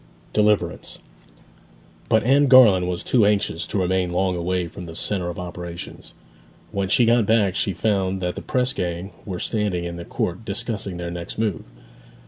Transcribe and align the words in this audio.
DELIVERANCE 0.33 0.97
But 2.09 2.23
Anne 2.23 2.47
Garland 2.47 2.89
was 2.89 3.03
too 3.03 3.23
anxious 3.23 3.67
to 3.67 3.77
remain 3.77 4.11
long 4.11 4.35
away 4.35 4.67
from 4.67 4.87
the 4.87 4.95
centre 4.95 5.29
of 5.29 5.37
operations. 5.37 6.15
When 6.71 6.89
she 6.89 7.05
got 7.05 7.27
back 7.27 7.55
she 7.55 7.73
found 7.73 8.19
that 8.19 8.33
the 8.33 8.41
press 8.41 8.73
gang 8.73 9.11
were 9.25 9.39
standing 9.39 9.83
in 9.83 9.97
the 9.97 10.05
court 10.05 10.43
discussing 10.43 10.97
their 10.97 11.11
next 11.11 11.37
move. 11.37 11.65